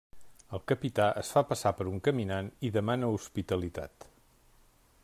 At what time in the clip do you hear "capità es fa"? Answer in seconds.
0.71-1.43